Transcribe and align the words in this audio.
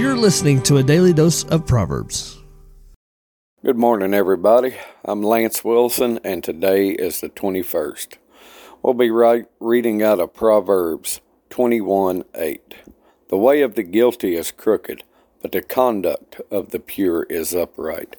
You're 0.00 0.16
listening 0.16 0.62
to 0.62 0.78
a 0.78 0.82
daily 0.82 1.12
dose 1.12 1.44
of 1.44 1.66
Proverbs. 1.66 2.38
Good 3.62 3.76
morning, 3.76 4.14
everybody. 4.14 4.76
I'm 5.04 5.22
Lance 5.22 5.62
Wilson, 5.62 6.18
and 6.24 6.42
today 6.42 6.88
is 6.88 7.20
the 7.20 7.28
21st. 7.28 8.16
We'll 8.82 8.94
be 8.94 9.10
right, 9.10 9.44
reading 9.60 10.02
out 10.02 10.18
of 10.18 10.32
Proverbs 10.32 11.20
21 11.50 12.24
8. 12.34 12.76
The 13.28 13.36
way 13.36 13.60
of 13.60 13.74
the 13.74 13.82
guilty 13.82 14.36
is 14.36 14.50
crooked, 14.50 15.04
but 15.42 15.52
the 15.52 15.60
conduct 15.60 16.40
of 16.50 16.70
the 16.70 16.80
pure 16.80 17.24
is 17.24 17.54
upright. 17.54 18.16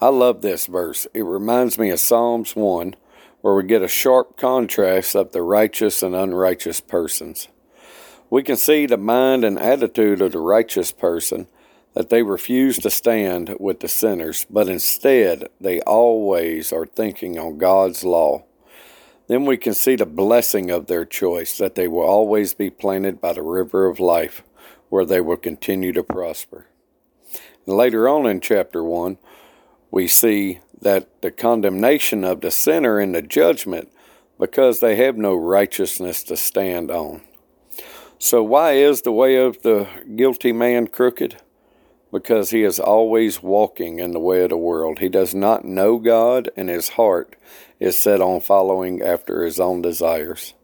I 0.00 0.10
love 0.10 0.40
this 0.42 0.66
verse. 0.66 1.08
It 1.14 1.24
reminds 1.24 1.80
me 1.80 1.90
of 1.90 1.98
Psalms 1.98 2.54
1, 2.54 2.94
where 3.40 3.56
we 3.56 3.64
get 3.64 3.82
a 3.82 3.88
sharp 3.88 4.36
contrast 4.36 5.16
of 5.16 5.32
the 5.32 5.42
righteous 5.42 6.00
and 6.00 6.14
unrighteous 6.14 6.80
persons. 6.80 7.48
We 8.30 8.42
can 8.42 8.56
see 8.56 8.86
the 8.86 8.98
mind 8.98 9.44
and 9.44 9.58
attitude 9.58 10.20
of 10.20 10.32
the 10.32 10.38
righteous 10.38 10.92
person 10.92 11.46
that 11.94 12.10
they 12.10 12.22
refuse 12.22 12.78
to 12.78 12.90
stand 12.90 13.56
with 13.58 13.80
the 13.80 13.88
sinners, 13.88 14.46
but 14.50 14.68
instead 14.68 15.48
they 15.60 15.80
always 15.80 16.72
are 16.72 16.86
thinking 16.86 17.38
on 17.38 17.58
God's 17.58 18.04
law. 18.04 18.44
Then 19.28 19.46
we 19.46 19.56
can 19.56 19.74
see 19.74 19.96
the 19.96 20.06
blessing 20.06 20.70
of 20.70 20.86
their 20.86 21.04
choice, 21.04 21.58
that 21.58 21.74
they 21.74 21.88
will 21.88 22.04
always 22.04 22.54
be 22.54 22.70
planted 22.70 23.20
by 23.20 23.32
the 23.32 23.42
river 23.42 23.86
of 23.86 23.98
life, 24.00 24.42
where 24.90 25.04
they 25.04 25.20
will 25.20 25.36
continue 25.36 25.92
to 25.92 26.02
prosper. 26.02 26.66
And 27.66 27.76
later 27.76 28.08
on 28.08 28.26
in 28.26 28.40
chapter 28.40 28.82
1, 28.82 29.18
we 29.90 30.06
see 30.06 30.60
that 30.80 31.22
the 31.22 31.30
condemnation 31.30 32.24
of 32.24 32.40
the 32.40 32.50
sinner 32.50 33.00
in 33.00 33.12
the 33.12 33.22
judgment 33.22 33.90
because 34.38 34.80
they 34.80 34.96
have 34.96 35.16
no 35.16 35.34
righteousness 35.34 36.22
to 36.24 36.36
stand 36.36 36.90
on. 36.90 37.22
So, 38.20 38.42
why 38.42 38.72
is 38.72 39.02
the 39.02 39.12
way 39.12 39.36
of 39.36 39.62
the 39.62 39.86
guilty 40.16 40.50
man 40.50 40.88
crooked? 40.88 41.36
Because 42.10 42.50
he 42.50 42.64
is 42.64 42.80
always 42.80 43.44
walking 43.44 44.00
in 44.00 44.10
the 44.10 44.18
way 44.18 44.42
of 44.42 44.50
the 44.50 44.56
world. 44.56 44.98
He 44.98 45.08
does 45.08 45.36
not 45.36 45.64
know 45.64 45.98
God, 45.98 46.50
and 46.56 46.68
his 46.68 46.90
heart 46.90 47.36
is 47.78 47.96
set 47.96 48.20
on 48.20 48.40
following 48.40 49.00
after 49.02 49.44
his 49.44 49.60
own 49.60 49.82
desires. 49.82 50.54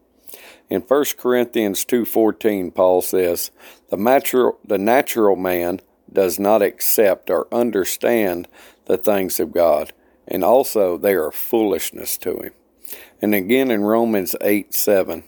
In 0.69 0.81
1 0.81 1.17
Corinthians 1.17 1.85
2:14, 1.85 2.71
Paul 2.71 3.01
says, 3.01 3.51
"The 3.89 3.95
natural, 3.95 4.57
the 4.65 4.77
natural 4.77 5.37
man 5.37 5.79
does 6.11 6.37
not 6.37 6.61
accept 6.61 7.29
or 7.29 7.47
understand 7.53 8.49
the 8.85 8.97
things 8.97 9.39
of 9.39 9.53
God, 9.53 9.93
and 10.27 10.43
also 10.43 10.97
they 10.97 11.13
are 11.13 11.31
foolishness 11.31 12.17
to 12.17 12.37
him." 12.37 12.51
And 13.21 13.33
again 13.33 13.71
in 13.71 13.85
Romans 13.85 14.35
8:7, 14.41 15.23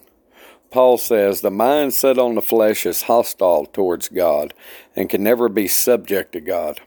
Paul 0.70 0.98
says, 0.98 1.42
The 1.42 1.52
mind 1.52 1.94
set 1.94 2.18
on 2.18 2.36
the 2.36 2.42
flesh 2.42 2.86
is 2.86 3.04
hostile 3.04 3.66
towards 3.66 4.10
God 4.10 4.54
and 4.96 5.10
can 5.10 5.23
never 5.23 5.50
be 5.50 5.68
subject 5.68 6.34
to 6.34 6.42
God. 6.42 6.82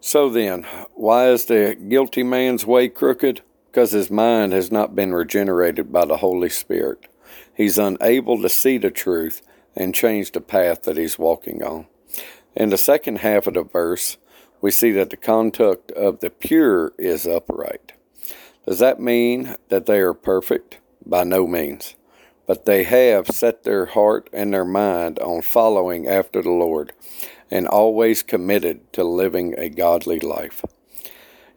So 0.00 0.28
then, 0.28 0.66
why 0.94 1.28
is 1.28 1.46
the 1.46 1.76
guilty 1.88 2.22
man's 2.22 2.66
way 2.66 2.88
crooked? 2.88 3.42
Because 3.70 3.92
his 3.92 4.10
mind 4.10 4.52
has 4.52 4.70
not 4.70 4.94
been 4.94 5.14
regenerated 5.14 5.92
by 5.92 6.04
the 6.04 6.18
Holy 6.18 6.50
Spirit. 6.50 7.06
He's 7.54 7.78
unable 7.78 8.40
to 8.42 8.48
see 8.48 8.78
the 8.78 8.90
truth 8.90 9.42
and 9.74 9.94
change 9.94 10.32
the 10.32 10.40
path 10.40 10.82
that 10.82 10.96
he's 10.96 11.18
walking 11.18 11.62
on. 11.62 11.86
In 12.54 12.70
the 12.70 12.78
second 12.78 13.18
half 13.18 13.46
of 13.46 13.54
the 13.54 13.64
verse, 13.64 14.16
we 14.60 14.70
see 14.70 14.92
that 14.92 15.10
the 15.10 15.16
conduct 15.16 15.90
of 15.92 16.20
the 16.20 16.30
pure 16.30 16.92
is 16.98 17.26
upright. 17.26 17.92
Does 18.66 18.78
that 18.78 19.00
mean 19.00 19.56
that 19.68 19.86
they 19.86 19.98
are 20.00 20.14
perfect? 20.14 20.78
By 21.06 21.24
no 21.24 21.46
means 21.46 21.96
but 22.46 22.64
they 22.64 22.84
have 22.84 23.28
set 23.28 23.64
their 23.64 23.86
heart 23.86 24.28
and 24.32 24.52
their 24.52 24.64
mind 24.64 25.18
on 25.18 25.42
following 25.42 26.06
after 26.06 26.42
the 26.42 26.50
Lord 26.50 26.92
and 27.50 27.66
always 27.66 28.22
committed 28.22 28.92
to 28.92 29.04
living 29.04 29.54
a 29.56 29.68
godly 29.68 30.20
life. 30.20 30.64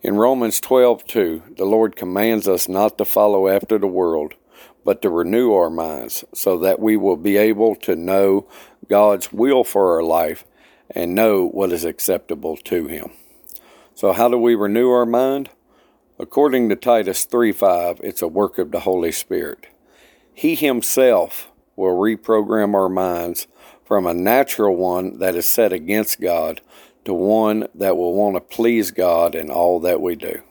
In 0.02 0.18
Romans 0.18 0.62
12:2, 0.62 1.56
the 1.58 1.66
Lord 1.66 1.96
commands 1.96 2.48
us 2.48 2.70
not 2.70 2.98
to 2.98 3.06
follow 3.06 3.48
after 3.48 3.78
the 3.78 3.88
world, 3.88 4.36
but 4.86 5.02
to 5.02 5.10
renew 5.10 5.54
our 5.54 5.70
minds 5.70 6.24
so 6.34 6.58
that 6.58 6.80
we 6.80 6.96
will 6.96 7.18
be 7.18 7.36
able 7.36 7.76
to 7.76 7.96
know 7.96 8.46
God's 8.88 9.34
will 9.34 9.64
for 9.64 9.96
our 9.96 10.04
life 10.04 10.46
and 10.90 11.14
know 11.16 11.48
what 11.48 11.74
is 11.74 11.84
acceptable 11.84 12.56
to 12.56 12.88
him. 12.88 13.12
So 13.96 14.14
how 14.14 14.30
do 14.30 14.38
we 14.38 14.56
renew 14.56 14.90
our 14.92 15.06
mind? 15.06 15.50
According 16.20 16.70
to 16.70 16.76
Titus 16.76 17.26
3:5, 17.26 18.00
it's 18.04 18.22
a 18.22 18.28
work 18.28 18.58
of 18.58 18.72
the 18.72 18.82
Holy 18.82 19.12
Spirit. 19.12 19.68
He 20.38 20.54
Himself 20.54 21.50
will 21.76 21.96
reprogram 21.96 22.76
our 22.76 22.90
minds 22.90 23.48
from 23.84 24.06
a 24.06 24.14
natural 24.14 24.76
one 24.76 25.18
that 25.18 25.34
is 25.34 25.50
set 25.50 25.74
against 25.74 26.22
God 26.22 26.62
to 27.06 27.14
one 27.16 27.68
that 27.74 27.98
will 27.98 28.14
want 28.14 28.36
to 28.36 28.42
please 28.42 28.92
God 28.92 29.34
in 29.34 29.50
all 29.50 29.80
that 29.80 30.00
we 30.00 30.16
do. 30.16 30.44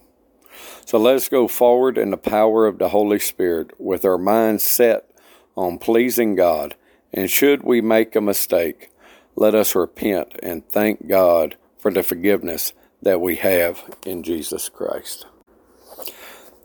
So 0.84 0.98
let 0.98 1.14
us 1.14 1.28
go 1.28 1.47
forward 1.47 1.98
in 1.98 2.10
the 2.10 2.16
power 2.16 2.66
of 2.66 2.78
the 2.78 2.88
Holy 2.88 3.20
Spirit 3.20 3.80
with 3.80 4.04
our 4.04 4.19
minds 4.19 4.64
set 4.64 5.08
on 5.56 5.78
pleasing 5.78 6.34
God. 6.34 6.74
And 7.12 7.30
should 7.30 7.62
we 7.62 7.80
make 7.80 8.16
a 8.16 8.20
mistake, 8.20 8.91
let 9.36 9.54
us 9.54 9.76
repent 9.76 10.32
and 10.42 10.68
thank 10.68 11.06
God 11.06 11.56
for 11.78 11.92
the 11.92 12.03
forgiveness 12.03 12.72
that 13.03 13.20
we 13.20 13.36
have 13.36 13.84
in 14.04 14.24
Jesus 14.24 14.68
Christ. 14.68 15.26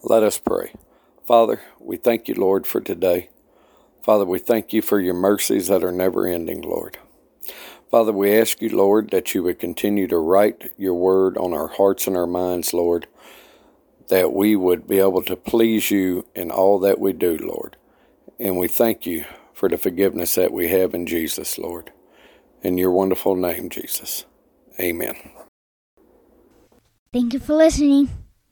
Let 0.01 0.23
us 0.23 0.39
pray. 0.39 0.73
Father, 1.25 1.61
we 1.79 1.97
thank 1.97 2.27
you, 2.27 2.35
Lord, 2.35 2.65
for 2.67 2.81
today. 2.81 3.29
Father, 4.03 4.25
we 4.25 4.39
thank 4.39 4.73
you 4.73 4.81
for 4.81 4.99
your 4.99 5.13
mercies 5.13 5.67
that 5.67 5.83
are 5.83 5.91
never 5.91 6.25
ending, 6.25 6.61
Lord. 6.61 6.97
Father, 7.91 8.11
we 8.11 8.37
ask 8.39 8.61
you, 8.61 8.69
Lord, 8.69 9.11
that 9.11 9.35
you 9.35 9.43
would 9.43 9.59
continue 9.59 10.07
to 10.07 10.17
write 10.17 10.71
your 10.77 10.95
word 10.95 11.37
on 11.37 11.53
our 11.53 11.67
hearts 11.67 12.07
and 12.07 12.15
our 12.15 12.25
minds, 12.25 12.73
Lord, 12.73 13.07
that 14.07 14.33
we 14.33 14.55
would 14.55 14.87
be 14.87 14.99
able 14.99 15.21
to 15.23 15.35
please 15.35 15.91
you 15.91 16.25
in 16.33 16.51
all 16.51 16.79
that 16.79 16.99
we 16.99 17.13
do, 17.13 17.37
Lord. 17.37 17.77
And 18.39 18.57
we 18.57 18.67
thank 18.67 19.05
you 19.05 19.25
for 19.53 19.69
the 19.69 19.77
forgiveness 19.77 20.35
that 20.35 20.51
we 20.51 20.69
have 20.69 20.95
in 20.95 21.05
Jesus, 21.05 21.57
Lord. 21.57 21.91
In 22.63 22.77
your 22.77 22.91
wonderful 22.91 23.35
name, 23.35 23.69
Jesus. 23.69 24.25
Amen. 24.79 25.15
Thank 27.13 27.33
you 27.33 27.39
for 27.39 27.55
listening. 27.55 28.09